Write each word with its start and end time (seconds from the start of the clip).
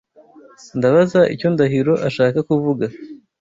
Ndabaza 0.77 1.21
icyo 1.33 1.47
Ndahiro 1.53 1.93
ashaka 2.07 2.39
kuvuga. 2.49 2.85